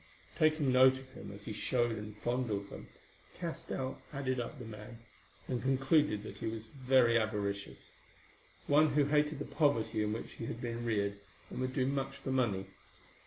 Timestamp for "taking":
0.35-0.71